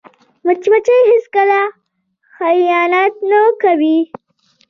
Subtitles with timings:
[0.45, 1.61] مچمچۍ هیڅکله
[2.37, 3.97] خیانت نه کوي